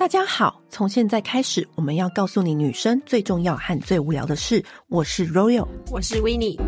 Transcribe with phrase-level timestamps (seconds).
[0.00, 4.64] 大家好，从现在开始，我们要告诉你女生最重要和最无聊的事。
[4.88, 6.58] 我是 Royal，我是 Winnie。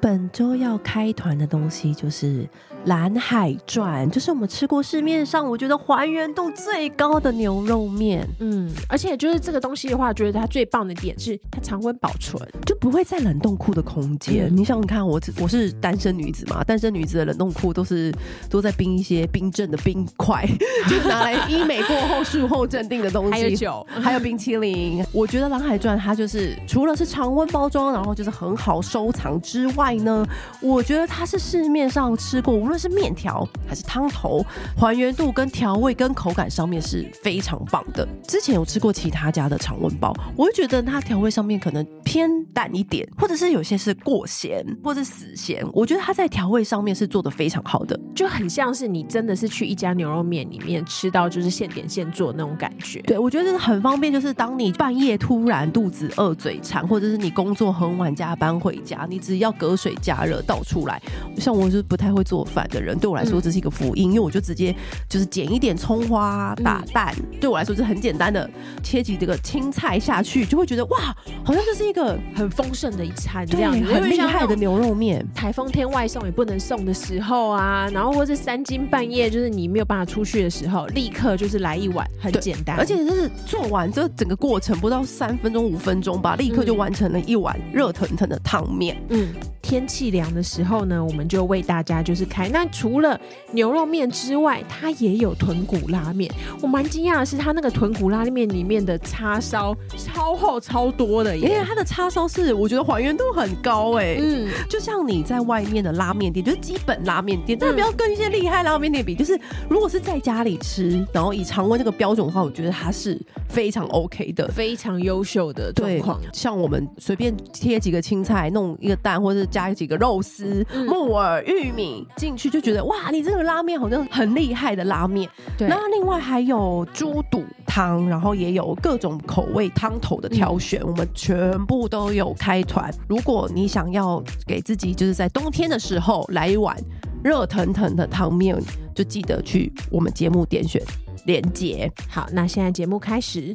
[0.00, 2.48] 本周要开团的东西就是
[2.86, 8.26] 蓝海传，就是我们吃过市面上我觉得还原度最高的牛肉面。
[8.40, 14.46] 嗯，而且就是这个东西的话，觉得它最棒的点是它常温保存，就不会在冷冻库的空间。
[14.48, 18.14] 嗯、你想想看，我我是单身女子嘛，单身女子的冷冻库都是
[18.48, 20.46] 都在冰一些冰镇的冰块，
[20.88, 25.04] 就拿来医美过后术后镇定的东西，还有酒，还有冰淇淋。
[25.12, 29.96] 我觉得蓝海传它就是除了是常温包装，然后就是很好收藏之外。
[29.96, 30.26] 呢，
[30.60, 34.44] 我觉得它是市面上吃过，无论是面条还是汤头，
[34.76, 38.06] 还原度跟调味跟口感上面是非常棒的。
[38.26, 45.62] 之前有吃过其他家的常温包，我会觉得它调味上面可能偏淡一点，或者是有些是过咸或者死咸。
[45.72, 53.00] 我觉得它在调味上面是做得非常好的，就很像是你真的是去一家牛肉面里面吃到就是现点现做那种感觉。
[53.02, 59.94] 对，我觉得很方便，就是当你半夜突然肚子饿、嘴馋，或者是你工作很晚加班回家，你只要隔水。
[60.02, 61.00] 加热倒出来，
[61.38, 64.74] 像我是不太会做饭的人，对我来说这是一个福音，因为我就直接
[65.08, 68.48] 就是剪一点葱花打蛋，对我来说是很简单的，
[68.82, 70.98] 切几这个青菜下去，就会觉得哇，
[71.44, 75.26] 好像这是一个很丰盛的一餐这样，很厉害的牛肉面。
[75.34, 89.28] 台风天外送也不能送的时候啊，然后或是三更半夜就是你没有办法出去的时候，立刻就是来一碗，很简单，而且就是做完这整个过程不到三分钟五分钟吧，立刻就完成了一碗热腾腾的汤面，嗯。
[89.62, 92.48] 天气凉的时候呢，我们就为大家就是开。
[92.56, 93.20] 那除了
[93.52, 96.32] 牛肉面之外，它也有豚骨拉面。
[96.62, 104.16] 我蛮惊讶的是，它那个豚骨拉面里面的叉烧超厚超多的耶，因为它的叉烧是我觉得还原度很高哎。
[104.18, 109.14] 嗯，就像你在外面的拉面店，就是基本拉面店，但不要跟一些厉害拉面店比。
[109.14, 109.38] 就是
[109.68, 116.20] 如果是在家里吃，然后以常温这个标准的话，我觉得它是非常 OK 的，非常优秀的状况。
[116.32, 119.46] 像我们随便贴几个青菜，弄一个蛋，或者。
[119.48, 125.30] 加几个肉丝、木耳、玉米进去，就觉得哇，你这个拉面好像很厉害的拉面。
[125.56, 132.92] 对，那另外还有猪肚汤，然后也有各种口味汤头的挑选，嗯、我们全部都有开团。
[133.08, 136.76] 如果你想要给自己就是在冬天的时候来一碗
[137.22, 138.60] 热腾腾的汤面，
[138.94, 140.82] 就记得去我们节目点选
[141.26, 141.92] 连接。
[142.08, 143.54] 好，那现在节目开始。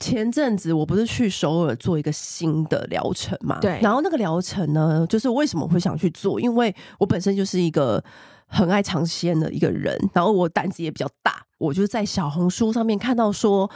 [0.00, 3.60] 前阵子我不是去首尔做一个新的疗程嘛？
[3.60, 3.78] 对。
[3.82, 6.40] 然后那个疗程呢，就是为什么会想去做？
[6.40, 8.02] 因为我本身就是一个
[8.46, 11.42] 很爱尝鲜的一个人，然后我胆子也比较大。
[11.58, 13.70] 我就在小红书上面看到说，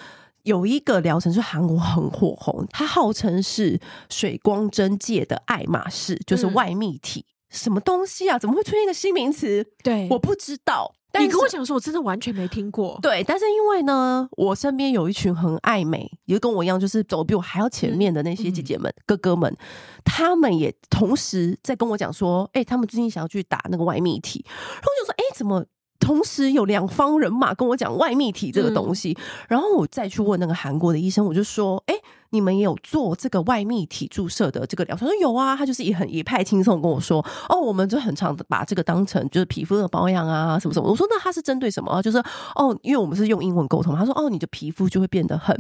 [0.45, 7.27] 有一个疗程是韩国很火红，它号称是水光针界的爱马仕，就是外泌体。
[7.29, 8.39] 嗯、什么东西啊？
[8.39, 9.65] 怎么会出现一个新名词？
[9.83, 10.93] 对，我不知道。
[11.17, 12.99] 你跟我讲说，我真的完全没听过。
[13.01, 19.57] 对，但是因为呢，我身边有一群很爱美，也跟我一样，就是走比我还要前面的那些姐姐们、嗯、哥哥们，
[20.05, 24.45] 他们也同时在跟我讲说，哎、欸，他们最近想要去打那个外泌体。
[24.45, 25.65] 然后我就说，哎、欸，怎么
[26.01, 29.17] 同时有两方人马跟我讲外泌体这个东西？
[29.17, 32.01] 嗯、然后我再去问那个韩国的医生，我就说，哎、欸。
[32.35, 35.07] 你们也有做这个外泌体注射的这个疗程？
[35.07, 40.91] 说有啊，他就是也很一派轻松跟我说，哦，我们就很常把这个当成就是皮肤的保养啊，什么什么。
[40.91, 42.03] 我说那他是针对什么？
[42.03, 42.19] 就是
[42.57, 45.57] 哦，因为我们是用英文沟通，他说哦，你的皮肤就会变得很，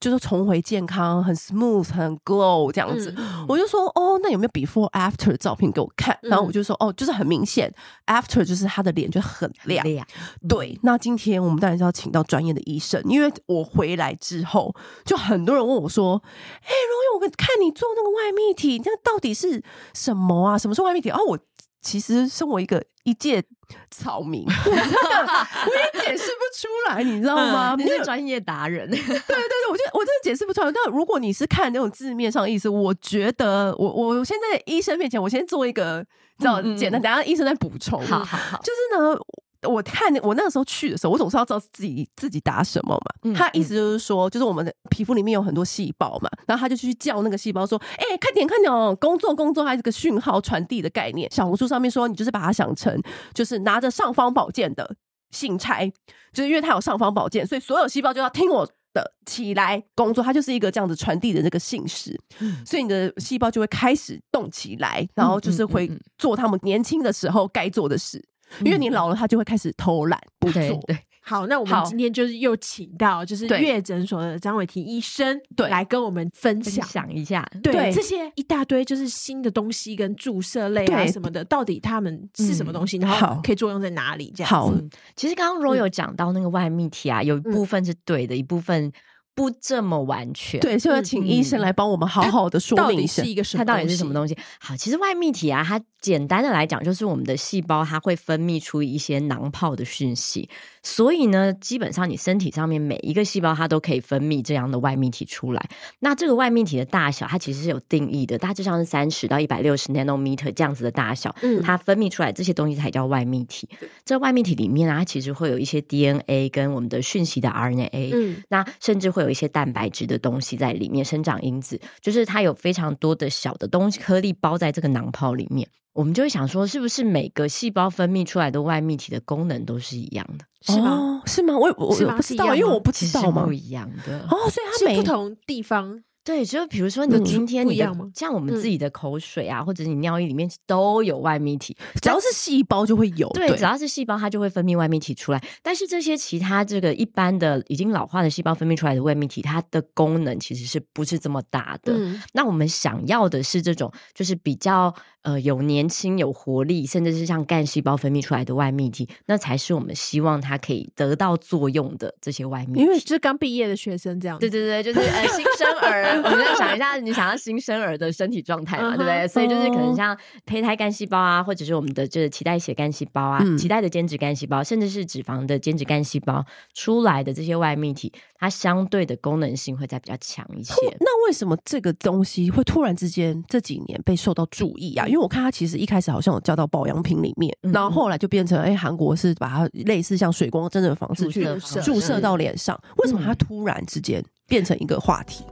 [0.00, 3.14] 就是重回健康，很 smooth，很 glow 这样子。
[3.18, 6.18] 嗯、我就说哦，那有没有 before after 的照片给我看？
[6.22, 7.70] 然后我就说哦，就是很明显
[8.06, 9.84] ，after 就是他的脸就很亮。
[9.84, 10.06] 亮
[10.48, 14.74] 对，那今天我们当然是要请到专业的医生，因为我回来之后，
[15.04, 15.89] 就很多人问我。
[15.90, 16.22] 说，
[16.62, 19.62] 哎、欸，荣勇，我看你做那个外泌体，那到底是
[19.92, 20.56] 什么啊？
[20.56, 21.10] 什么是外泌体？
[21.10, 21.38] 哦，我
[21.82, 23.42] 其实身为一个一介
[23.90, 25.26] 草民，我真的
[25.66, 27.74] 我也解释不出来，你知道吗？
[27.76, 30.70] 你是专业达人， 对对对，我就我真的解释不出来。
[30.70, 36.04] 但如果你是看那种字面上的意思，我觉得我我先在医生面前，我先做一个
[36.38, 38.00] 这样简单，等下医生再补充。
[38.06, 39.18] 好好好，就是呢。
[39.68, 43.14] 我看我那个时候去的时候，我总是要知道自己自己打什么嘛。
[43.24, 52.98] 嗯、他意思就是说，就是我们的皮肤里面有很多细胞嘛，然后他就去叫那个细胞说：“哎、欸，快点快点哦，工作工作，还是个讯号传递的概念。”小红书上面说，你就是把它想成
[53.34, 54.96] 就是拿着尚方宝剑的
[55.30, 55.86] 信差，
[56.32, 60.24] 就是因为它有尚方宝剑，所以所有细胞就要听我的起来工作。
[60.24, 68.24] 它就是一个这样子传递的这个信使，嗯、所以你的细胞就会开始动起来，然后就是会做他们年轻的时候该做的事。
[68.64, 70.60] 因为你老了，他就会开始偷懒不做。
[70.60, 84.32] 对，对，好，那我们今天就是又请到就是月诊所的张伟婷医生对来跟我们分享一下，对，对这些一大堆就是新的东西跟注射类啊什么的，到底他们是什么东西，嗯、然后可以作用在哪里？
[84.36, 84.54] 这样子。
[84.54, 84.72] 好，
[85.14, 88.92] 其实刚刚 Roy 有讲到那个外泌体啊，有一部分是对的，嗯、一部分。
[89.34, 93.22] 不这么完全，对，所以要请医生来帮我们好好的说明一下，
[93.56, 94.36] 它到底是什么东西。
[94.58, 100.48] 好，其实外泌体啊，它简单的来讲，就是我们的细胞它会分泌出一些囊泡的讯息。
[100.82, 105.68] 所以呢，基本上你身体上面每一个细胞它都可以分泌这样的外泌体出来。
[105.98, 111.34] 那这个外泌体的大小，它其实是有定义的，大致上是三十到一百六十 nanometer 这样子的大小。
[111.42, 113.68] 嗯，它分泌出来这些东西才叫外泌体。
[114.04, 118.10] 这外泌体里面啊，它其实会有一些 DNA 跟我们的讯息的 RNA。
[118.14, 125.68] 嗯，那甚至会有一些蛋白质的东西在里面，生长因子，就是它有非常多的小的东西颗粒包在这个囊泡里面。
[125.92, 130.44] 我们就会想说，是不是每个细胞分泌出来的外泌体的功能都是一样的？
[130.62, 131.22] 是吗？
[131.26, 131.56] 是吗？
[131.56, 133.44] 我我我不知道，因为我不知道嘛。
[133.44, 136.02] 不一样的哦，所以它每不同地方。
[136.30, 143.28] 对，就比如说你今天你的像我们自己的口水啊，或者你尿液里面都有外泌体，只要是细胞就会有。
[143.30, 145.42] 对，只要是细胞，它就会分泌外泌体出来。
[145.60, 151.98] 但是这些其他这个一般的已经老化的细胞分泌出来的外泌体，它的功能其实是不是这么大的？
[152.32, 162.80] 那我们想要的是这种，就是比较呃有年轻、有活力，甚至是像干细胞分泌出来的外泌体，那才是我们希望它可以得到作用的这些外泌体。
[162.82, 164.38] 因为就是刚毕业的学生这样。
[164.38, 166.19] 对对对，就是呃新生儿。
[166.22, 169.26] 我们要想一下，你想要新生儿的身体状态嘛，对不对？
[169.28, 176.44] 所以就是可能像胚胎干细胞啊，或者是我们的这个脐带血干细胞啊，脐带的间质干细胞，甚至是脂肪的间质干细胞
[176.74, 180.74] 出来的这些外泌体，它相对的功能性会再比较强一些。
[181.00, 185.06] 那为什么这个东西会突然之间这几年被受到注意啊？
[185.06, 191.46] 因为我看它其实一开始好像有叫到保养品里面，然后后来就变成哎，韩国是把它类似像水光针的方式去
[191.82, 192.78] 注射到脸上。
[192.98, 195.44] 为什么它突然之间变成一个话题？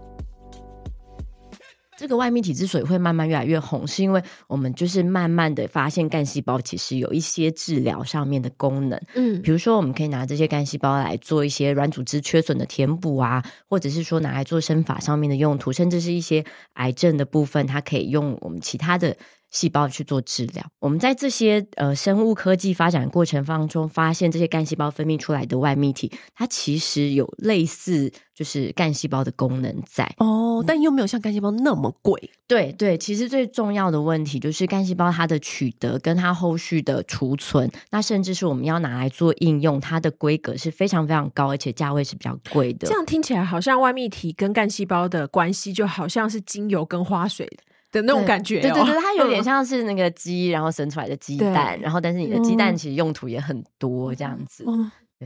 [1.99, 8.97] 这个外泌体之所以会慢慢越来越红，是因为我们就是慢慢的发现干细胞其实有一些治疗上面的功能。
[9.17, 19.17] 嗯，比如说我们可以拿这些干细胞来做一些软组织缺损的填补啊，或者是说拿来做生法上面的用途，甚至是一些癌症的部分，它可以用我们其他的。
[19.51, 32.31] 细胞去做治疗，我们在这些呃生物科技发展过程当中，发现这些干细胞分泌出来的外泌体，它其实有类似就是干细胞的功能在哦，但又没有像干细胞那么贵。
[32.47, 42.87] 对对，其实最重要的问题就是干细胞它的取得跟它后续的储存，那甚至是我们要拿来做应用，它的规格是非常非常高，而且价位是比较贵的。
[42.87, 47.47] 这样听起来好像外泌体跟干细胞的关系就好像是精油跟花水
[47.93, 48.03] 的。
[48.03, 54.65] 那种感觉，对对对，它有点像是那个鸡，然后生出来的鸡蛋，然后但是你的鸡蛋其实用途也很多，这样子。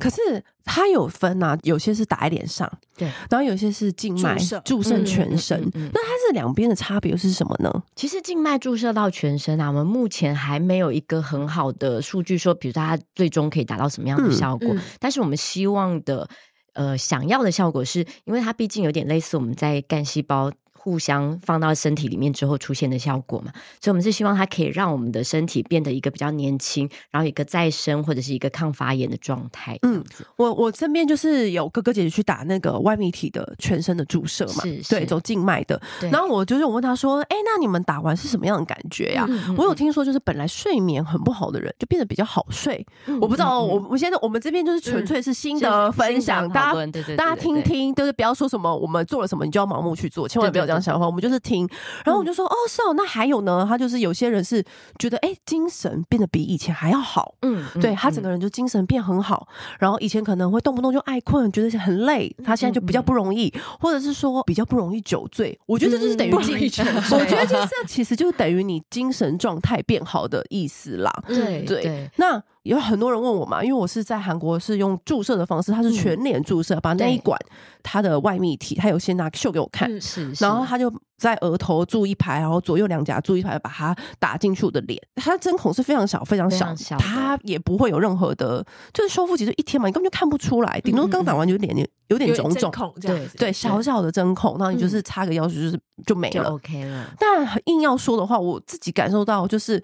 [0.01, 2.67] 可是它有分啊，有些是打在脸上，
[2.97, 5.61] 对，然后有些是静脉注射全身。
[5.75, 7.71] 那它这两边的差别是什么呢？
[7.95, 14.75] 其实静脉注射到全身啊，我们目前还没有一个很好的数据说，比如说它最终可以达到什么样的效果。
[14.99, 16.27] 但是我们希望的，
[16.73, 20.51] 呃，想要的效果是，因为它毕竟有点类似我们在干细胞。
[20.83, 29.79] 互相放到身体里面之后出现的效果嘛，所以我们是希望它可以让我们的身体变得一个比较年轻，然后一个再生或者是一个抗发炎的状态。
[29.83, 30.03] 嗯，
[30.37, 35.81] 我我身边就是有哥哥姐姐去打那个外泌体的全身的注射嘛，是，是对，走静脉的。
[36.11, 42.85] 然后我就是我问他说：“哎、欸，那你们打完是什么样的感觉呀、啊？”嗯嗯嗯，我有听说，就是本来睡眠很不好的人就变得比较好睡。
[43.21, 51.69] 我不知道，我我现在我们这边就是纯粹是心得分享，大家大家听听，就是不要说什么我们做了什么你就要盲目去做，千万不要这样想的话，我们就是听，
[52.03, 54.65] 然后我就说、嗯、哦，是哦，那还有呢，他就是有些人是
[54.99, 59.47] 觉得哎、欸，精神变得比以前还要好，嗯，对他整个人就精神变很好，
[59.79, 66.57] 然后以前可能会动不动就爱困，觉得很累，他现在就比较不容易，或者是说比较不容易酒醉，我觉得这就是等于精，
[67.11, 72.43] 我觉得这其实就等于你精神状态变好的意思啦，对对，那。
[72.65, 77.37] 有很多人问我嘛，因为我是在韩国是用注射的方式，它是全脸注射，嗯、把那一管
[77.83, 84.97] 它的外泌体，他有先拿秀给我看，是，是，然后他就在额头注一排，然后左右两颊注一排，把它打进去我的脸。
[85.17, 91.77] 他针孔是非常小，非常小，它也不会有任何的，就是修复其实一天嘛，你根本就看不出来，顶多刚打完就脸
[92.09, 97.13] 有点肿肿，对对，小小的针孔，然后你就是擦个药水就是就没了，OK 了。
[97.19, 99.83] 但硬要说的话，我自己感受到就是。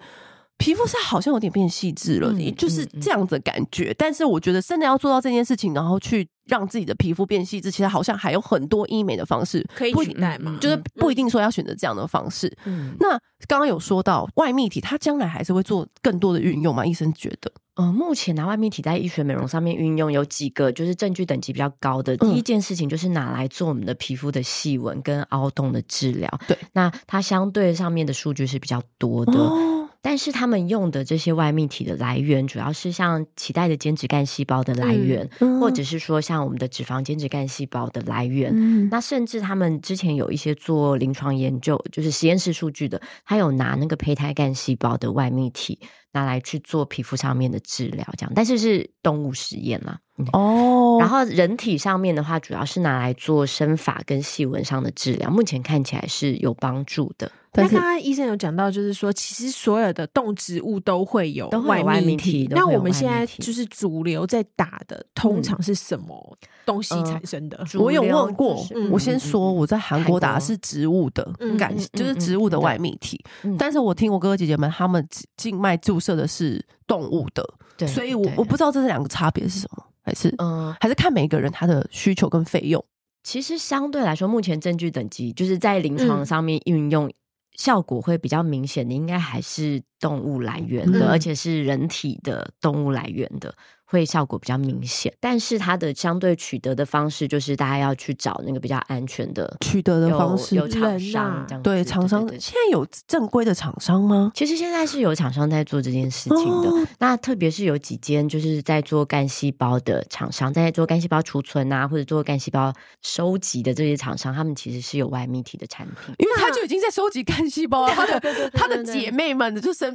[0.59, 3.89] 皮肤是好像有点变细致了，嗯、就是这样子的感觉。
[3.89, 12.51] 嗯嗯、但是我觉得真的要做到这件事情，然后去让自己的皮肤变细致，其实好像还有很多医美的方式可以取代嘛，就是不一定说要选择这样的方式。
[12.65, 13.11] 嗯，那
[13.47, 16.85] 刚刚有说到外泌体，它将来还是会做更多的运用吗？
[16.85, 17.51] 医生觉得？
[17.75, 22.17] 呃，目前拿外泌体在医学美容上面运用有几个，就是证据等级比较高的。
[22.17, 26.29] 第一件事情就是拿来做我们的皮肤的细纹跟凹洞的治疗。
[26.45, 29.33] 对，那它相对上面的数据是比较多的。
[29.33, 38.51] 哦但是他们用的这些外泌体的来源，主要是像脐带的间质干细胞的来源，嗯、或者是说像我们的脂肪间质干细胞的来源。
[38.53, 45.79] 嗯、那甚至他们之前有一些做临床研究，就是实验室数据的，他有拿那个胚胎干细胞的外泌体
[46.11, 48.31] 拿来去做皮肤上面的治疗，这样。
[48.35, 49.99] 但是是动物实验啦。
[50.33, 50.97] 哦。
[50.99, 57.31] 然后人体上面的话，主要是拿来做生发跟细纹上的治疗，目前看起来是有帮助的。
[57.53, 62.47] 那刚刚医生有讲到，就是说，其实所有的动植物都会有外泌体。
[62.51, 67.57] 那我们现在就是主流在打的，通常是什么东西产生的？
[67.73, 71.23] 嗯、我有问过，嗯、我先说我在韩国打的是植物的
[71.57, 73.19] 感，嗯、就是植物的外泌体。
[73.41, 75.03] 嗯、但是我听我哥哥姐姐们他们
[75.35, 77.43] 静脉注射的是动物的，
[77.77, 82.83] 对所以我我不知道这是两个差别是什么，还是嗯，还是看每个人他的需求跟费用。
[83.23, 87.11] 其实相对来说，目前证据等级就是在临床上面运用。
[87.55, 93.53] 效果会比较明显的，应该还是动物来源的，嗯、而且是人体的动物来源的。
[93.89, 102.27] 会效果比较明显，但是它的相对取得的方式就是大家要去找那个比较安全的取得的方式，有厂商这样对厂商。
[102.39, 104.31] 现在有正规的厂商吗？
[104.35, 106.69] 其实现在是有厂商在做这件事情的。
[106.69, 117.93] 哦、那特别是有几间就是在做干细胞的厂商，在做干细胞储存啊，或者做干细胞收集的这些厂商，他们其实是有外泌体的产品，因为他就已经在收集干细胞了。
[117.95, 118.19] 他的
[118.53, 119.91] 他的姐妹们的就是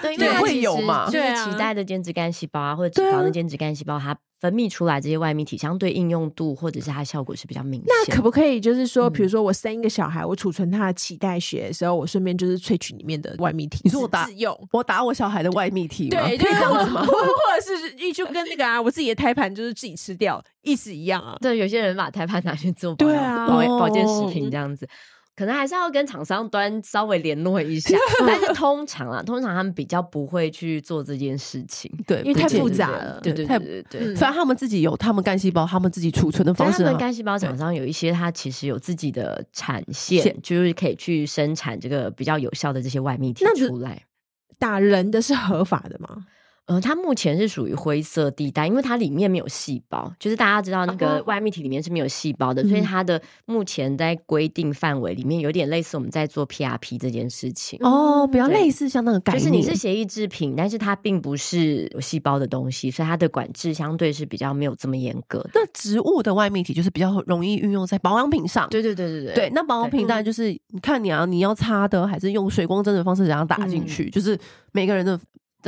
[0.00, 3.25] 对， 因为会有嘛，就是脐带的间质干细胞啊，或者脂肪。
[3.30, 7.86] 间质干细胞它分泌出来这些外泌体，相对应用度或者是它效果是比较明显。
[7.88, 13.80] 那可不可以就是说，比如说我生一个小孩，我储存他的脐带血的时候，我顺便就是萃取里面的外泌体。
[13.84, 17.04] 你说我打用我打我小孩的外泌体，对，可以这样子吗？
[17.04, 21.36] 或者是就跟那个啊，我自己的胎盘就是自己吃掉，意思一样啊。
[21.40, 23.06] 对，有些人把胎盘拿去做保
[23.46, 24.86] 保保健食品这样子。
[25.36, 34.14] 可能还是要跟厂商端稍微联络一下， 但是通常啊，通常他们比较不会去做这件事情，对，因为太复杂了，对对对对对。
[34.14, 36.82] 反正他们自己有他们干细胞，他们自己储存的方式。
[36.82, 44.02] 他们干细胞厂商有一些，他其实有自己的产线，就是可以去生产这个比较有效的这些外泌体出来。
[44.58, 46.24] 打人的是合法的吗？
[46.66, 65.48] 呃，它目前是属于灰色地带，因为它里面没有细胞，就是大家知道那个外泌体里面是没有细胞的，哦、所以它的目前在规定范围里面有点类似我们在做 PRP 这件事情哦，比较类似像那个概念，就是你是协议制品，但是它并不是有细胞的东西，所以它的管制相对是比较没有这么严格。
[65.54, 69.34] 那植物的外泌体就是比较容易运用在保养品上，对对对对对。
[69.34, 74.36] 对，那保养品当然就是你看你啊你要擦的，还是用水光针的方式这样打进去，嗯、就是
[74.72, 75.16] 每个人的。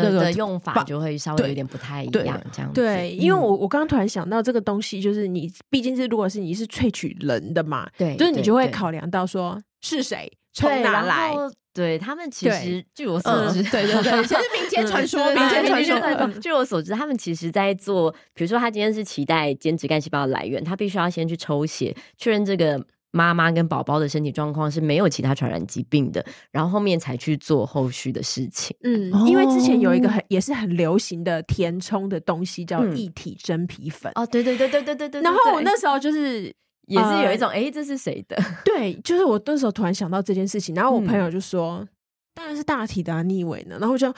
[0.05, 2.81] 的的用法就会稍微有点不太一样，这样子。
[2.81, 11.35] 对，因为我我刚刚突然想到这个东西，就是你毕竟是如果是你是萃取人的嘛，对，就是你就会考量到说是谁从哪来。
[11.75, 16.41] 对他们其实据我所知，对对对， 其实民间传说，民间传 说。
[16.41, 22.85] 据我所知，他们其实在做，比如说他今天是期待间质干细胞的来源，他必须要先去抽血确认这个。
[23.11, 28.77] 妈妈跟宝宝的身体状况是没有其他传染疾病的，然后后面才去做后续的事情。
[28.83, 34.13] 嗯，因为之前有一个很也是很流行的填充的东西叫一体真皮粉。
[34.15, 35.23] 哦，对对对对对对对。
[35.23, 36.53] 然后我那时候就是
[36.87, 38.37] 也是有一种，哎，这是谁的？
[38.65, 41.87] 对，就是我那时候突然想到这件事情，然后我朋友就说，
[42.35, 43.79] 当然是大体的，你以为呢？
[43.81, 44.13] 然后就。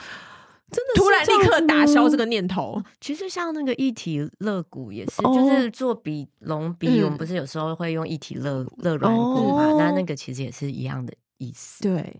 [0.71, 2.81] 真的突然立刻打消这个念头。
[2.99, 9.73] 其实像那个一体肋骨也是，就是做鼻隆鼻，我们不是有时候会用一体肋肋软骨嘛？
[9.77, 11.83] 那那个其实也是一样的意思。
[11.83, 12.19] 对，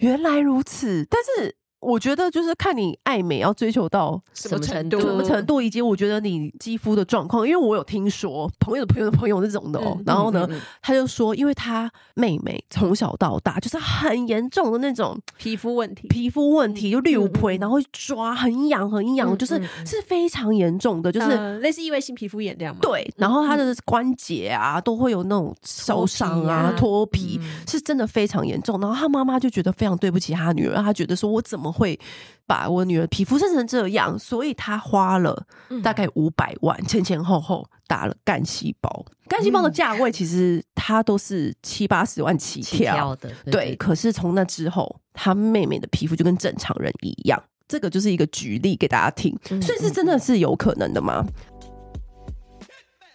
[0.00, 1.06] 原来如此。
[1.10, 1.54] 但是。
[1.80, 7.46] 我觉得就是看你爱美要追求到什么程度，什么程度，以及我觉得你肌肤的状况。
[7.46, 10.48] 因为我有听说朋友的朋友的朋友那种的哦， 然后呢，
[10.82, 22.80] 他就说，因为他妹妹从小到大就是很严重的那种皮肤问题，皮肤问题就六婆，然后抓很痒很痒，就是是非常严重的，就是类似异位性皮肤炎这样嘛。
[22.82, 28.80] 对，然后他的关节啊都会有那种受伤啊脱皮，是真的非常严重。
[28.80, 31.67] 然后他妈妈就觉得非常对不起他女儿，他觉得说我怎么。
[31.72, 31.98] 会
[32.46, 35.46] 把我女儿皮肤晒成这样，所以她花了
[35.82, 39.04] 大概五百万，前前后后打了干细胞。
[39.28, 43.76] 干细胞的价位其实它都是七八十万起跳的，对。
[43.76, 47.42] 可是从那之后，她妹妹的皮肤就跟正常人一样。
[47.68, 51.22] 这个就是一个举例给大家听，所以是真的是有可能的吗？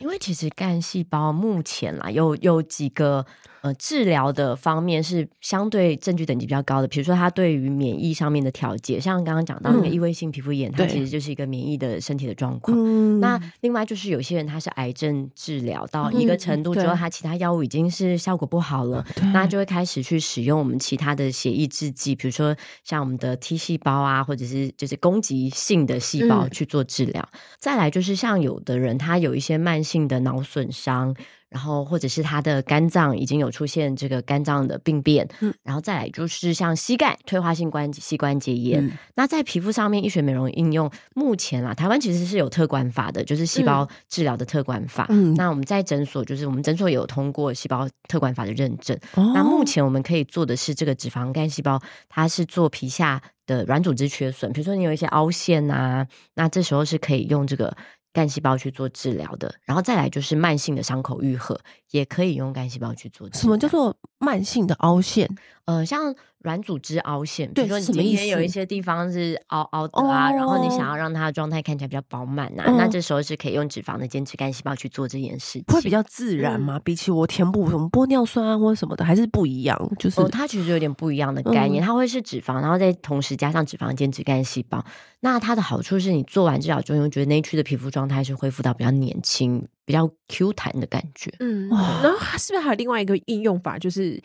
[0.03, 3.25] 因为其实干细胞目前啦，有有几个。
[3.63, 12.77] 呃，治疗的方面是相对证据等级比较高的，比如说它对于免疫上面的调节，像刚刚讲到那个异位性皮肤炎，嗯、它其实就是一个免疫的身体的状况。
[12.77, 27.25] 嗯、那另外就是有些人他是癌症治疗到一个程度之后，他其他药物已经是效果不好了，嗯、那就会开始去使用我们其他的血液制剂，比如说像我们的 T 细胞啊，或者是就是攻击性的细胞去做治疗。
[27.31, 31.16] 嗯、再来就是像有的人他有一些慢性的脑损伤。
[31.50, 38.84] 然后，或者是他的肝脏已经有出现这个肝脏的病变，嗯，然后再来就是像膝盖退化性关膝关节炎。
[38.84, 45.06] 嗯、那在皮肤上面，医学美容应用目前啊，台湾其实是有特管法的，就是细胞治疗的特管法。
[45.10, 48.98] 嗯，那我们在诊所，就是我们诊所有通过细胞特管法的认证。
[49.14, 57.78] 哦、那目前我们可以做的是这个脂肪干细胞，它是做皮下的软组织缺损，比如说你有一些凹陷啊，那这时候是可以用这个。
[58.13, 63.41] 干细胞去做治疗的，然后再来就是慢性的伤口愈合，也可以用干细胞去做治疗。
[63.41, 65.27] 什么叫做慢性的凹陷？
[65.65, 66.13] 呃，像
[66.44, 76.76] 软组织凹陷，比如说你今天有一些地方是凹凹的啊，然后你想要让它的状态看起来比较饱满啊，哦、那这时候是可以用脂肪的间质干细胞去做这件事情，会比较自然吗？
[76.76, 79.78] 嗯、比起我填补什么玻尿酸啊或者什么的，还是不一样？
[79.98, 84.84] 就是、哦、它其实有点不一样的概念，嗯、它会是脂肪，然后再同时加上脂肪间质干细胞。
[85.22, 91.34] 那它的好处是你做完治疗之后，觉得那一区的皮肤状态是恢复到比较年轻、比较 Q 弹的感觉。
[91.40, 94.22] 嗯，然后是不是还有另外一个应用法，就是？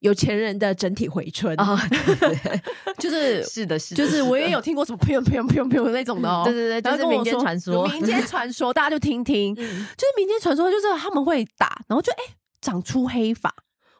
[0.00, 1.76] 有钱人的整体回春啊，
[2.98, 13.52] 就是是的，是就是我也有听过什么噗噗噗噗那种的哦，对对对，就是民间传说，民间传说大家就听听，就是民间传说就是他们会打，然后就哎长出黑发，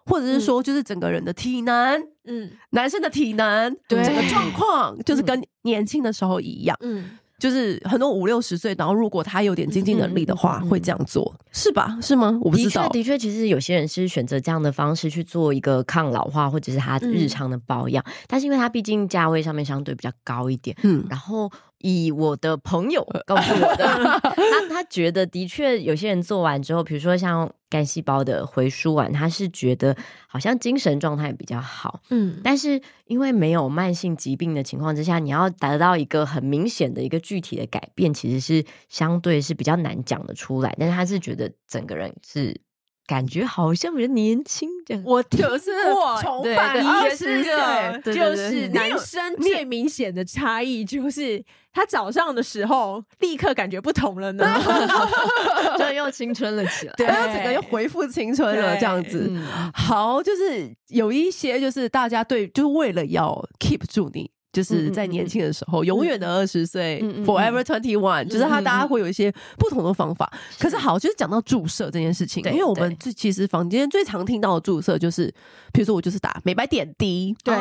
[0.04, 7.18] 或者是说就是整个人的体能，嗯，男生的体能，对，整个状况就是跟年轻的时候一样，嗯。
[7.38, 11.96] 就是很多五六十岁，然后如果他有点经济能力的话，会这样做，是吧？
[12.02, 12.38] 是吗？
[12.42, 12.88] 我不知道。
[12.88, 18.04] 的确，的确，其实有些人是选择这样的方式去做一个抗老化，或者是他日常的保养。
[18.26, 21.50] 但是因为他毕竟价位上面相对比较高一点，嗯，然后。
[21.78, 23.86] 以我的朋友告诉我的，
[24.22, 40.74] 他他觉得的确有些人做完之后，比如说像干细胞的回输完，他是觉得好像精神状态比较好，嗯，但是因为没有慢性疾病的情况之下，你要达到一个很明显的一个具体的改变，其实是相对是比较难讲得出来。
[40.78, 42.60] 但是他是觉得整个人是。
[43.08, 51.42] 感觉好像比较年轻这样，我就是 我重返二十岁，就是男生最明显的差异就是
[51.72, 54.44] 他早上的时候立刻感觉不同了呢，
[55.78, 59.32] 就又青春了起来，对，整个又恢复青春了这样子。
[59.72, 64.30] 好，就是有一些就是大家对，就是为了要 keep 住你。
[64.52, 70.32] 就是在年轻的时候，永远的二十岁，forever twenty one，就是他大家会有一些不同的方法。
[70.58, 75.26] 可是好，就是讲到注射这件事情，因为我们最其实房间最常听到的注射就是，
[75.72, 77.54] 比如说我就是打美白点滴，对，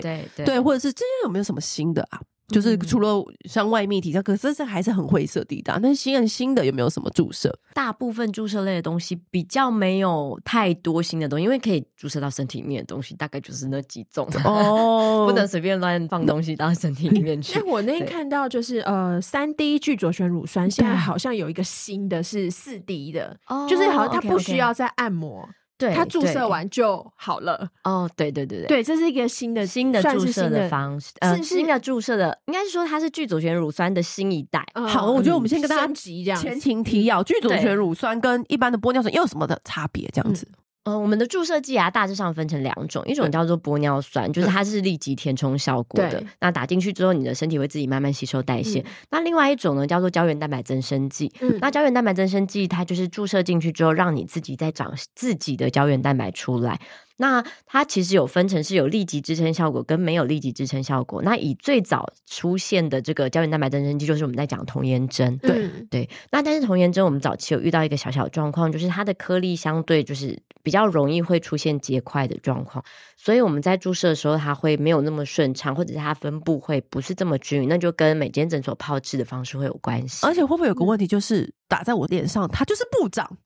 [0.36, 2.20] 对，对，或者是最近有没有什么新的啊？
[2.50, 5.78] 就是除了像外泌体，可是这还是很灰色地带。
[5.80, 7.56] 那新很新的有没有什么注射？
[7.74, 17.58] 大部分注射类的东西比较没有太多新的东西，因为可以注射到身体里面的东西大概就是那几种 哦，不能随便乱放东西到身体里面去。
[17.58, 25.48] 哎，我那天看到就是呃，三 D 聚左旋乳酸现在好像有一个新的是四 D 的，哦、就是好像它不需要再按摩。
[25.80, 27.70] 对，它注射完就好了。
[27.84, 34.62] 哦，对对对对，对，这是一个新的新的注射的方式，呃，新的注射的，应该是说它是聚左旋乳酸的新一代。
[34.74, 40.06] 好，我觉得我们先跟大家前情提要，聚左旋乳酸跟一般的玻尿酸又有什么的差别？
[40.12, 40.46] 这样子。
[40.84, 46.22] 呃，我们的注射剂啊，大致上分成两种，一种叫做玻尿酸，就是它是立即填充效果的。
[46.40, 48.82] 那打进去之后，你的身体会自己慢慢吸收代谢。
[49.10, 51.30] 那另外一种呢，叫做胶原蛋白增生剂。
[51.60, 56.80] 那胶原蛋白增生剂，它就是注射进去之后，让你自己再长自己的胶原蛋白出来。
[57.20, 61.20] 那它其实有分成是有立即支撑效果跟没有立即支撑效果。
[61.20, 65.36] 那以最早出现的这个胶原蛋白增生剂，就是我们在讲童颜针。
[65.38, 66.08] 对对。
[66.30, 72.82] 那但是童颜针，我们早期有遇到一个小小状况，就是它的颗粒相对就是比较容易会出现结块的状况，
[73.18, 80.26] 所以我们在注射的时候，它会没有那么顺畅，或者是它分布会不是这么均匀，那就跟每间诊所炮制的方式会有关系。
[80.26, 83.36] 而且会不会有个问题，就是打在我脸上，它就是不长？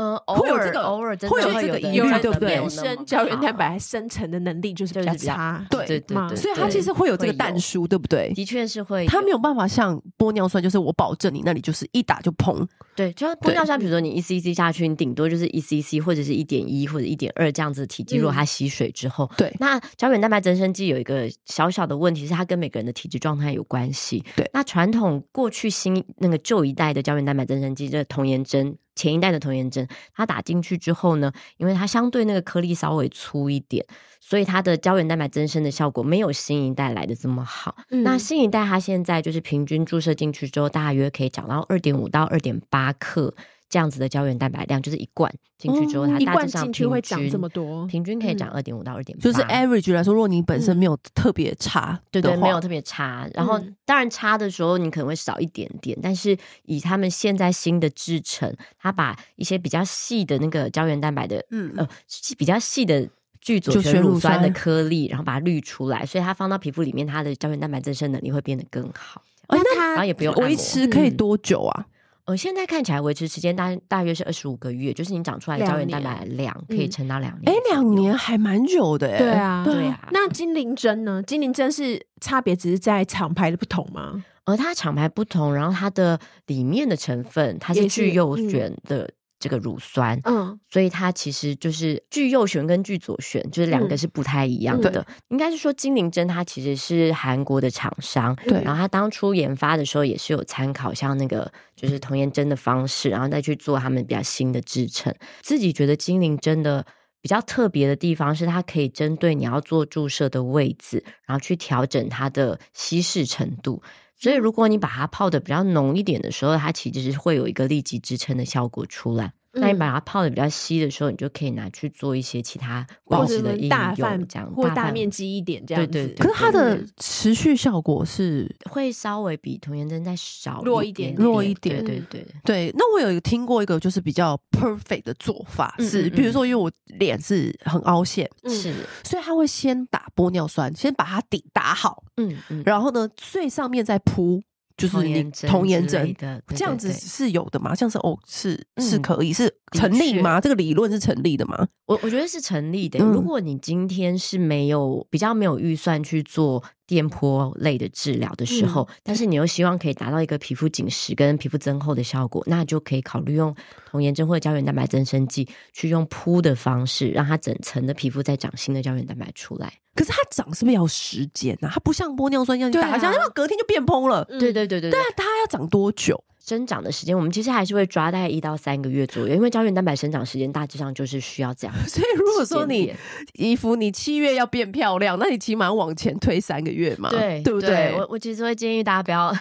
[0.00, 2.52] 呃，会有这个偶尔真的会有这个疑虑，对不对？
[2.52, 8.32] 原生胶原蛋白生成的能力就是比较差，对对对，所以它其实会有这个蛋书，对不对？
[8.32, 12.66] 的确是会，它没有办法像玻尿酸，就是我保证你那里就是一打就砰。
[12.96, 24.24] 对，就玻尿酸，比如说你一 cc 下去，你顶多就是一 cc 或者是一点一或者一点二这样子的体积，如果它吸水之后，对，那胶原蛋白增生剂有一个小小的问题是，它跟每个人的体质状态有关系。
[24.34, 28.74] 对，那传统过去新那个旧一代的胶原蛋白增生剂，这童颜针。
[29.00, 33.82] 前一代的童颜针，它打进去之后呢，因为它相对那个颗粒稍微粗一点，
[34.20, 37.74] 所以它的胶原蛋白增生的效果没有新一代来的这么好。
[37.88, 43.34] 嗯、那新一代它现在就是平均注射进去之后，大约可以长到二点五到二点八克。
[43.70, 49.22] 这样子的胶原蛋白量就是一罐进去之后，它大致上平均会长这么多，平均可以长二点五到二点八。
[49.22, 53.30] 就是 average 来说，如果你本身没有特别差，对对，没有特别差。
[53.32, 61.88] 然后当然差的时候，你可能会少一点点，但是以他们现在新的制成，它把一些比较细的那个胶原蛋白的，嗯呃，
[62.36, 63.08] 比较细的
[63.40, 69.22] 聚左旋乳酸的颗粒，然后把它滤出来，所以它放到皮肤里面，它的胶原蛋白增生能力会变得更好。
[69.48, 71.86] 那它然后也不用维持可以多久啊？
[72.30, 77.52] 我现在看起来维持时间大大约是二十五个月，就是你长出来的胶原蛋白量可以撑到两年。
[77.52, 79.18] 哎，两年还蛮久的哎。
[79.18, 80.08] 对啊，对啊。
[80.12, 81.20] 那精灵针呢？
[81.24, 84.24] 精灵针是差别只是在厂牌的不同吗？
[84.44, 86.16] 而它厂牌不同，然后它的
[86.46, 89.10] 里面的成分它是去右旋的。
[89.40, 94.90] 这个乳酸，嗯，所以它其实就是聚右旋跟聚左旋，就是两个是不太一样的。
[95.00, 105.12] 嗯、应该是说精灵针它其实是韩国的厂商，对，然后它当初研发的时候也是有参考像那个就是童颜针的方式，然后再去做他们比较新的制成。
[105.40, 106.84] 自己觉得精灵针的
[107.22, 113.82] 比较特别的地方是它可以针对你要做注射的位置，然后去调整它的稀释程度。
[114.20, 119.32] 所以，如果你把它泡的比较浓一点的时候，它其实是会有一个立即支撑的效果出来。
[119.52, 125.90] 嗯、那你把它泡的比较稀的时候，你就可以拿去做一些其他保湿的应用，这样或大面积一点这样子。
[125.90, 126.26] 对对对。
[126.26, 131.84] 可是它的持续效果是会稍微比童颜针再少弱一点，弱一点。
[131.84, 132.74] 对对对对。
[132.76, 144.42] 那我有听过一个就是比较 perfect 的做法是，比如说因为我脸是很凹陷，是，所以他会先打玻尿酸，先把它底打好，嗯嗯，然后呢最上面再铺。
[144.80, 147.74] 就是你童颜针的这样子是有的吗？
[147.74, 150.40] 这样是哦，是是可以是成立吗？
[150.40, 151.68] 这个理论是成立的吗？
[151.86, 152.98] 我我觉得是成立的。
[152.98, 156.62] 如果你今天是没有比较没有预算去做
[156.94, 163.54] 电波类的治疗的时候，但是你又希望可以达到一个皮肤紧实跟皮肤增厚的效果，那就可以考虑用
[163.88, 169.72] 童颜针或者胶原蛋白增生剂去用铺的方式，让它整层的皮肤再长新的胶原蛋白出来。
[169.94, 171.70] 可是它长是不是要时间呢？
[171.72, 174.24] 它不像玻尿酸一样，打一下，然后隔天就变蓬了。
[174.24, 174.90] 对对对对。
[174.90, 176.24] 但它要长多久？
[176.44, 181.76] 生长的时间，我们其实还是会抓大概一到三个月左右，因为胶原蛋白生长时间大致上就是需要这样。
[181.86, 182.92] 所以如果说你
[183.34, 187.70] 衣服你七月要变漂亮，那你起码往前推三个月嘛，对对不对？
[187.70, 189.36] 对我我其实会建议大家不要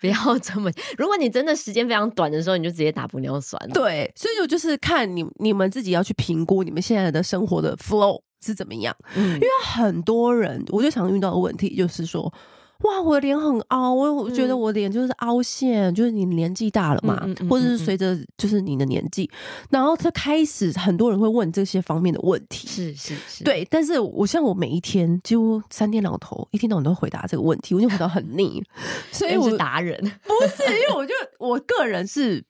[0.00, 3.60] 不要这么，如果你真的时间非常短的时候，你就直接打玻尿酸。
[3.72, 8.20] 对，所以我就是看你你们自己要去评估你们现在的生活的 flow。
[8.44, 8.92] 是怎么样？
[9.14, 12.34] 嗯，因为很多人，我就常遇到的问题就是说，
[12.82, 19.30] 哇，我的脸很凹，我我觉得我脸就是凹陷，嗯、就是你年纪大了嘛，嗯嗯嗯嗯、或者是随着就是你的年纪，
[19.70, 23.66] 然后他开始很多人会问这些方面的问题，是是是，对。
[23.70, 28.62] 但是我像我每一天几乎三天两头，一天到晚都回答这个问题，我就回答很腻，
[29.12, 32.44] 所以我是达人不是，因为我就我个人是。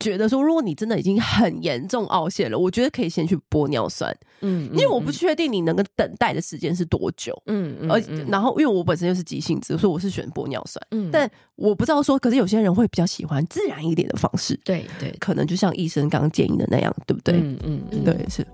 [0.00, 17.36] 觉得说，如果你真的已经很严重凹陷了，我觉得可以先去玻尿酸，嗯，因为我不确定你能够等待的时间是多久，嗯嗯，而然后因为我本身就是急性子，所以我是选玻尿酸，嗯，但我不知道说，可是有些人会比较喜欢自然一点的方式，对对，可能就像医生刚刚建议的那样，对不对？
[17.38, 18.46] 嗯嗯，对是。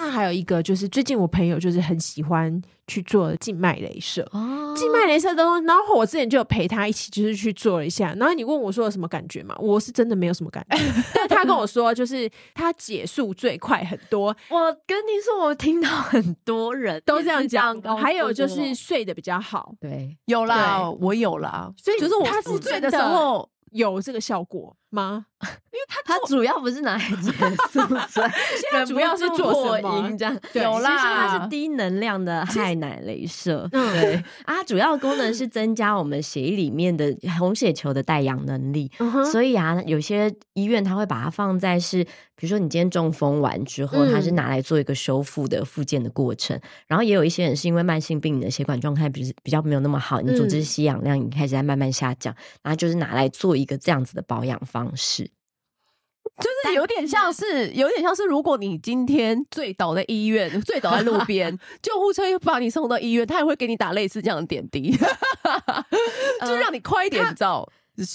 [0.00, 8.14] 那还有一个就是，最近我朋友就是很喜欢去做静脉镭射哦，静脉镭射都，然后我之前就有陪他一起，就是去做了一下。
[8.14, 9.54] 然后你问我说有什么感觉嘛？
[9.58, 10.78] 我是真的没有什么感觉，
[11.14, 14.34] 但他跟我说，就是他解束最快很多。
[14.48, 19.74] 我跟你说，我听到很多人都这样讲，还有就是睡得比较好。
[19.80, 25.26] 对，有啦，我有啦，所以就是我宿醉的时候有这个效果吗？
[26.08, 30.10] 它它主要不是拿来结束， 现在主要是做什么？
[30.16, 33.68] 这样有啦，其实它是低能量的氦奶镭射。
[33.70, 34.14] 对
[34.46, 38.90] 啊，它主要功能是增加我们血液里面的 红血球的带氧能力。
[39.30, 42.02] 所以啊，有些医院它会把它放在是，
[42.34, 46.58] 比如说你今天中风完之后，它是拿来做一个修复的复健的过程。
[46.86, 55.30] 然后也有一些人是因为慢性病，你的血管状态比比较没有那么好，你组织吸氧量已经开始在慢慢下降，然后就是拿来做一个这样子的保养方式。
[56.36, 64.96] 就是有点像是，有点像是，如果你今天醉倒在医院，醉倒在路 边，救护车又把你送到医院，他也会给你打类似这样的点滴，
[66.46, 67.68] 就让你快一点，你知道。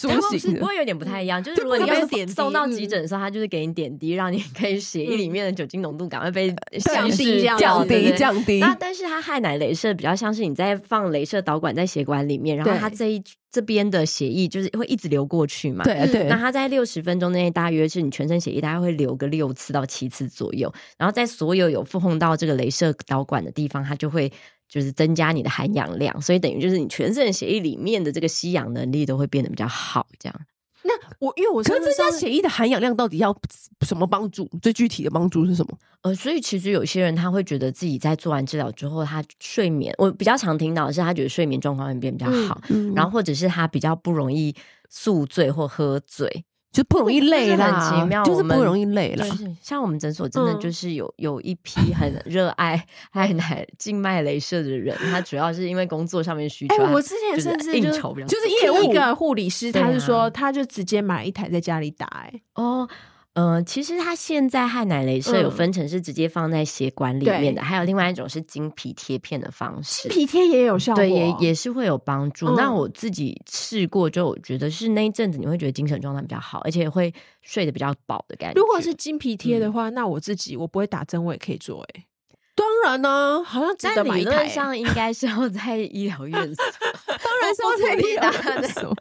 [0.08, 8.60] 他们是不会有点不太一样，就是如果你被送到急诊的时候，他就是给你点滴，让你可以血液里面的酒精浓度赶快被降低、降低、降低。
[8.60, 15.84] 那但是它氦奶镭射比较像是你在放镭射导管在血管里面，然后它这一这边的血液就是会一直流过去嘛。
[15.84, 16.24] 对对。
[16.30, 24.32] 那它在六十分钟内，大约是你全身血液大概会流个六次到七次左右，然后在所有有碰到这个镭射导管的地方，它就会。
[24.68, 30.08] 就是增加你的含氧量，所以等于就是你全身血液里面的这个吸氧能力都会变得比较好。
[30.18, 30.42] 这样，
[30.84, 33.36] 那我因为我可是增加血液的含氧量到底要
[33.82, 34.50] 什么帮助？
[34.62, 35.78] 最具体的帮助是什么？
[36.02, 44.54] 呃，所以其实有些人他会觉得自己在做完治疗之后，他睡眠我比较常听到的是他觉得睡眠状况会变比较好，嗯嗯、然后或者是他比较不容易
[44.90, 46.44] 宿醉或喝醉。
[46.74, 49.30] 就不容易累啦，很奇妙，就是不容易累了。
[49.30, 56.76] 就是像我们诊所真的就是有有一批很热爱爱奶静脉镭射的人，他主要是因为工作上面需求。
[56.76, 62.08] 哎，我之前甚至应酬比较，就是业务一个护理师，他是说他就直接买一台在家里打。
[62.08, 62.90] 哎，哦。
[63.36, 70.08] 呃，其实它现在氦氖雷射有分成是直接放在血管里面的，嗯、还有另外一种是经皮贴片的方式。
[70.08, 72.46] 经皮贴也有效果，对，也也是会有帮助。
[72.50, 78.60] 嗯、那我自己试过，就我觉得是那一阵子你会觉得精神状态比较好，而且会睡得比较饱的感觉。
[78.60, 81.88] 如果是经皮贴的话，嗯、那我自己我不会打针，我也可以做、欸。
[81.96, 82.06] 哎，
[82.54, 84.30] 当然呢、啊，好像值得买一台。
[84.30, 86.64] 理论上应该是要在医疗院所，
[87.08, 88.96] 当然是要在医疗院所。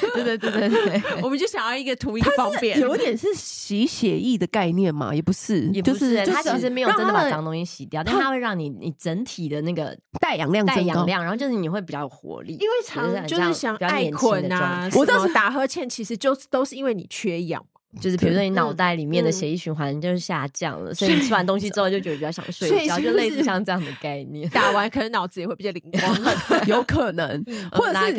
[0.14, 17.64] 对对对对对，我们就想要一个图一个方便，有点是洗血液的概念嘛，也不是，也不是，它其实没有真的把脏东西洗掉，但它会让你你整体的那个带氧量带氧量，然后就是你会比较有活力，因为常就是像爱困啊，我当时打呵欠，其实就都是因为你缺氧。
[18.00, 24.48] 就是比如说你脑袋里面的血液循环就是下降了，所以你吃完东西之后就觉得比较想睡觉，就类似像这样的概念。
[24.50, 26.18] 打完可能脑子也会比较灵光，
[26.68, 28.12] 有可能，或者是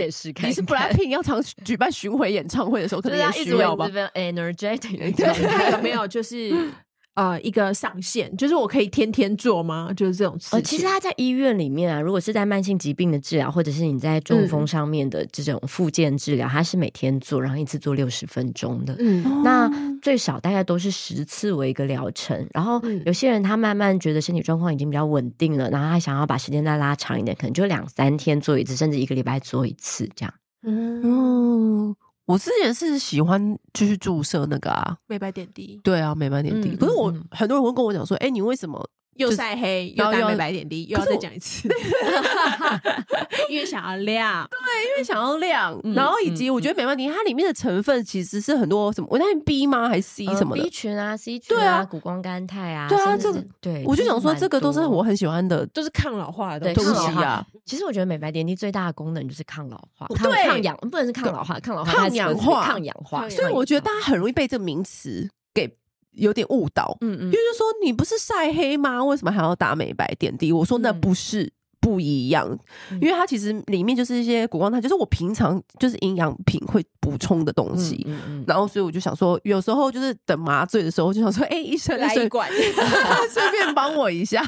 [0.44, 3.88] 你是 BLACKPINK 要常举办巡回演唱会的时候，可能也需要吧。
[4.16, 6.52] energetic，对，有没有就是？
[7.16, 9.92] 呃，一个上限就是我可以天天做吗？
[9.94, 10.58] 就是这种事情。
[10.58, 18.96] 呃，其实他在医院里面啊，如果是在慢性疾病的治疗，或者是你在中风上面的这种复健治疗，他、嗯、是每天做，然后一次做六十分钟的。
[19.00, 19.70] 嗯，那
[20.02, 22.48] 最少大概都是十次为一个疗程。
[22.54, 30.34] 然后有些人他慢慢觉得身体状况已经比较稳定了，然后他想要把时间再拉长一点，可能就两三天做一次，甚至一个礼拜做一次这样。
[30.64, 31.94] 嗯。
[32.30, 35.82] 我之前是喜欢就是注射那个啊，美白点滴。
[35.84, 36.76] 对啊，美白点滴。
[36.76, 38.88] 可是我很多人会跟我讲说，哎，你为什么
[39.20, 41.68] 又晒黑又打美白点滴，又要再讲一次？
[43.50, 44.58] 因为想要亮，对，
[44.90, 45.78] 因为想要亮。
[45.94, 49.90] 然后以及我觉得美白点滴它里面的成分其实是很多什么维他命 B 吗？
[49.90, 52.88] 还是 C 什么的？B 群啊，C 群啊，谷胱甘肽啊。
[52.88, 57.46] 对啊，这个对，我就想说这个都是我很喜欢的，都是抗老化的东西啊。
[57.66, 63.30] 其实我觉得美白点滴最大的功能就是抗老化，抗抗氧，不能是抗老化，抗老化、抗氧化、抗氧化。
[63.30, 65.76] 所以我觉得大家很容易被这个名词给
[66.12, 66.98] 有点误导。
[67.02, 69.04] 嗯嗯，就是说你不是晒黑吗？
[69.04, 70.52] 为什么还要打美白点滴？
[70.52, 71.52] 我说那不是。
[71.82, 72.46] 不一样，
[73.02, 78.06] 因为它其实里面就是一些谷胱肽，就是我平常就是营养品会补充的东西。
[78.06, 82.52] 嗯嗯，然后所以我就想说，有时候就是等麻醉的时候，就想说，哎，医生来一管，
[83.32, 84.46] 顺便帮我一下。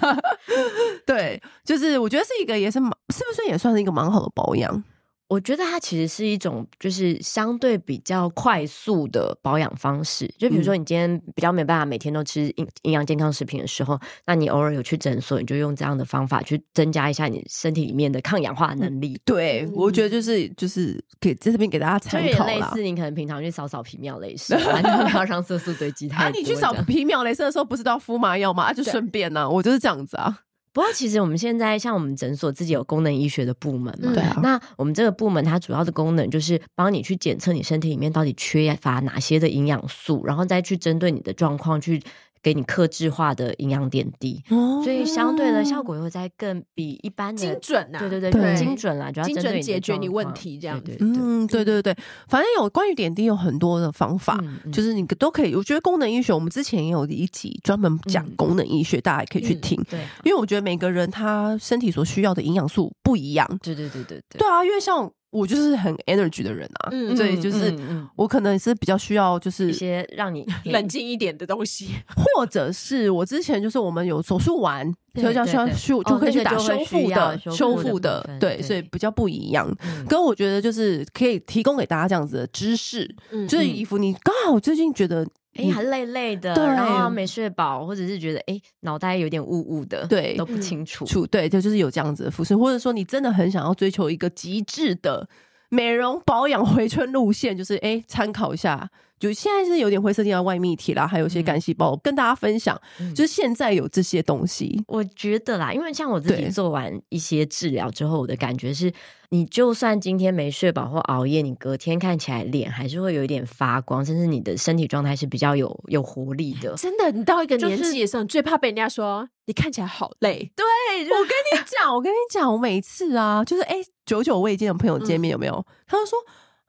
[1.07, 4.83] 对，就是我觉得是一个也是蛮，是不是也算是一个蛮好的保养？
[5.31, 10.27] 我觉得它其实是一种，就是相对比较快速的保养方式。
[10.37, 19.17] 就比如说，你今天比较没办法每天都吃营营养健康食品的时候，那你偶尔有去诊所，你就用这样的方法去增加一下你身体里面的抗氧化能力。
[19.23, 26.37] 对，我觉得就是就是给在这边给大家参考类似，你可能平常去扫扫皮秒雷射，完全不要让色素堆积太多。
[26.37, 28.63] 啊，你去扫皮秒雷射的时候，不是都要敷麻药吗？
[28.63, 30.39] 啊，就顺便呢，我就是这样子啊。
[30.73, 34.39] 不过，其实我们现在像我们诊所自己有功能医学的部门嘛，对啊。
[34.41, 42.01] 那我们这个部门它主要的功能就是帮你去检测你身体里面到底缺乏哪些的营养素，然后再去针对你的状况去。
[42.43, 44.43] 给你克制化的营养点滴，
[44.83, 50.97] 所以相对的效果又在更比一般的精准啊，对对对，更精准啦，主要精准解决你问题这样子。
[50.99, 51.95] 嗯，对对对，
[52.27, 54.39] 反正有关于点滴有很多的方法，
[54.71, 55.55] 就是你都可以。
[55.55, 59.81] 我觉得功能医学，我们之前也有一集专门讲功能医学，大家也可以去听。
[59.89, 63.47] 对，因为我觉得每个人他身体所需要的营养素不一样。
[63.61, 64.39] 对对对对对。
[64.39, 65.11] 对啊，因为像。
[65.31, 67.73] 我就是很 energy 的人啊，嗯，所以就是
[68.15, 79.73] 我可能是比较需要就是一些让你冷静一点的东西，或者是我之前就是我们有手术完，就叫需要去就可以去打修复的修复的，对，所以比较不一样。
[80.07, 83.09] 跟我觉得就是可以提供给大家这样子的知识，
[83.47, 91.05] 就是衣服你刚好最近觉得哎，还累累的，对然后没睡饱，或者是觉得哎脑袋有点雾雾的，对都不清楚。
[91.05, 95.27] 楚对，就就是有这样子的肤色，或者说你真的很想要追求一个极致的
[95.69, 98.89] 美容保养回春路线，就是哎参考一下。
[99.21, 104.83] 就现在是有点灰色地带外泌体啦，还有一些干细胞，嗯、跟大家分享，嗯、就是现在有这些东西。
[104.87, 108.91] 我觉得啦，因为像我自己做完一些治疗之后，我的感觉是，
[109.29, 116.73] 你就算今天没睡饱或熬夜，你隔天看起来脸还是会有一点发光，甚至你的身体状态是比较有有活力的。
[116.75, 120.51] 真的，你到一个年纪的时候，你最怕被人家说你看起来好累。
[120.55, 120.65] 对，
[121.13, 125.53] 我跟你讲，我跟你讲，我每一次啊，就是哎，久久未见的朋友见面有没有？
[125.53, 126.17] 嗯、他就说。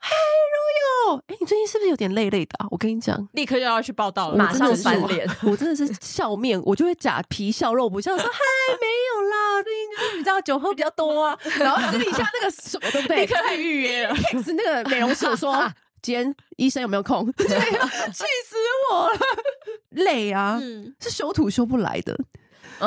[0.05, 2.67] 嗨，Royal，哎，你最近是不是有点累累的啊？
[2.71, 5.25] 我跟你讲，立刻就要去报到了，马上翻脸。
[5.45, 8.39] 我真的是笑面，我就会假皮笑肉不笑，说嗨，
[8.81, 13.25] 没有啦，最近就是你知道酒喝比较多啊，然后私底下那个什么对不对？
[13.25, 17.33] 立刻预约了，是那个美容师说，今天医生有没有空？
[17.39, 18.57] 气死
[18.91, 19.19] 我了，
[19.91, 20.61] 累啊，
[20.99, 22.19] 是修图修不来的。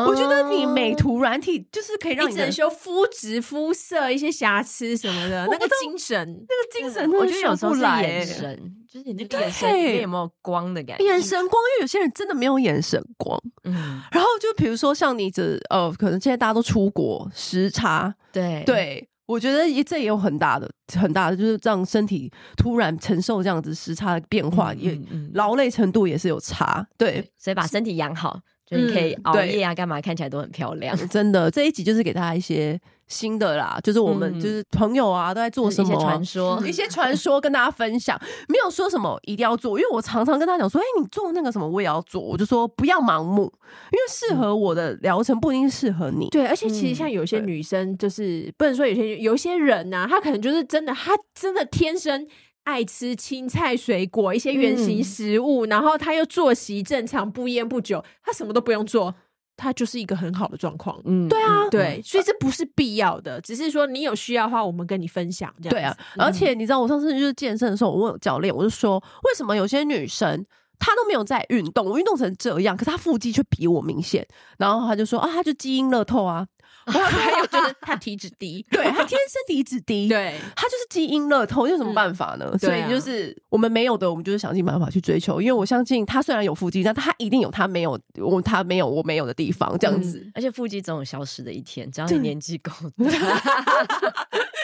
[0.04, 11.06] 我觉得你美图软体就是可以让你，整修肤质、肤色一些瑕疵什么的，那个精神，那个精神，我觉得有时候是眼神，就是你的眼神里面有没有光的感觉？
[11.06, 13.42] 眼神光，因为有些人真的没有眼神光。
[13.64, 25.00] 嗯，然后就比如说像你这，呃，可能现在大家都出国时差，对对，我觉得这也有很大的很大的，就是让身体突然承受这样子时差的变化，也
[25.34, 26.86] 劳累程度也是有差。
[26.98, 28.40] 对，所以把身体养好。
[28.66, 30.96] 就你可以熬夜啊，干嘛看起来都很漂亮。
[31.08, 43.44] 真的，这一集就是给大家一些新的啦，就是我们就是朋友啊都在做什么传说， 一些传说跟大家分享，没有说什么一定要做，因为我常常跟他讲说，哎，你做那个什么我也要做，我就说不要盲目，
[43.92, 46.28] 因为适合我的疗程不一定适合你。
[46.30, 52.28] 对，而且其实像有些女生，就是不能说有些有些人呐，她可能就是真的，她真的天生。
[52.66, 59.16] 爱吃青菜、水果，一些原型食物，嗯、然后他又作息正常，不烟不酒，他什么都不用做，
[59.56, 61.00] 他就是一个很好的状况。
[61.06, 65.72] 嗯，对啊，对，所以这不是必要的，只是说你有需要的话，我们跟你分享这样。
[65.72, 70.46] 对啊，而且你知道，我上次就是健身的时候，我问教练，我就说，为什么有些女生
[70.80, 76.48] 她都没有在运动，我运动成这样，可是她腹肌却比我明显，然后他就说啊，他就基因乐透啊。
[76.92, 82.56] 还有就是他体脂低， 对，他天生体脂低， 对，他就是基因乐透，有什么办法呢？
[82.60, 85.42] 所以就是我们没有的，我们就是想尽办法去追求。
[85.42, 90.26] 因为我相信他虽然有腹肌，但他一定有他没有我他没有我没有的地方，这样子。
[90.34, 92.72] 而且腹肌总有消失的一天，只要你年纪够，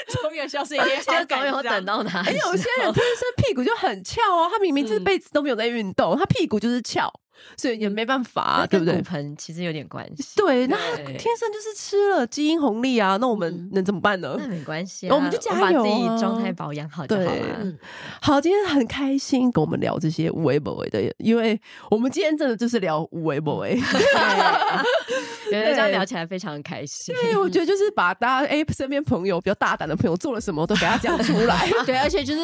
[0.07, 2.19] 总有消失一天，总有等到他。
[2.19, 7.11] 而且有些人天生屁股就很翘哦，他明明这辈子都没有在运动，他屁股就是翘。
[7.57, 8.95] 所以也没办法，啊，对不对？
[8.95, 10.33] 骨盆其实有点关系。
[10.35, 14.35] 对，那天生就是吃了基因红利啊，那我们能怎么办呢？
[14.39, 17.57] 那没关系，啊，我们就加油，啊，把自己状态保养好就好了。
[17.61, 17.77] 嗯，
[18.21, 23.75] 好，今天很开心跟我们聊这些无为不为的，因为我们今天真的就是聊无为不为，
[25.49, 27.13] 觉得这样聊起来非常开心。
[27.15, 31.69] 对，我觉得就是把大家哎身边朋友比较大胆的朋友做了什么都给他讲出来。
[31.85, 32.41] 对，而且就是。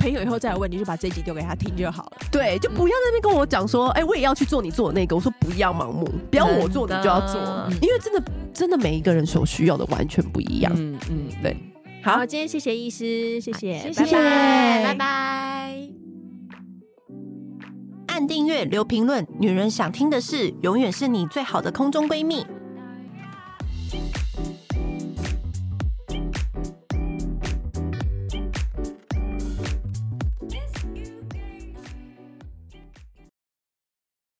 [0.00, 2.12] 朋友以后再有问题，就把这一集丢给他听就好了。
[2.32, 5.14] 对，就不要在那边跟我讲说，哎、欸，我也要去做你做的那个。
[5.14, 7.38] 我说不要盲目，不要我做你就要做，
[7.82, 8.22] 因为真的
[8.54, 10.72] 真的每一个人所需要的完全不一样。
[10.74, 11.54] 嗯嗯，对。
[12.02, 15.76] 好，今天谢谢医师，谢谢，谢谢，拜拜。
[18.06, 22.46] 按订阅，留评论，女人想听的事，永远是你最好的空中闺蜜。